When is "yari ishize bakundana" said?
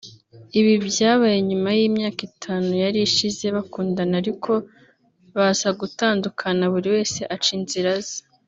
2.83-4.13